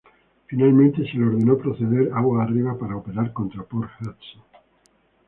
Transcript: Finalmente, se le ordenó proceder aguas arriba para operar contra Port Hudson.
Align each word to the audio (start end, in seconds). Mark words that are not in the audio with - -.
Finalmente, 0.47 1.05
se 1.05 1.15
le 1.15 1.25
ordenó 1.25 1.59
proceder 1.59 2.09
aguas 2.15 2.47
arriba 2.49 2.75
para 2.75 2.95
operar 2.97 3.31
contra 3.33 3.61
Port 3.61 3.91
Hudson. 4.01 4.41